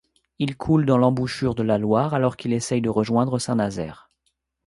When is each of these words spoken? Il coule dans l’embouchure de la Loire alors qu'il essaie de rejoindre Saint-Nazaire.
Il 0.39 0.57
coule 0.57 0.87
dans 0.87 0.97
l’embouchure 0.97 1.53
de 1.53 1.61
la 1.61 1.77
Loire 1.77 2.15
alors 2.15 2.35
qu'il 2.35 2.53
essaie 2.53 2.81
de 2.81 2.89
rejoindre 2.89 3.37
Saint-Nazaire. 3.37 4.09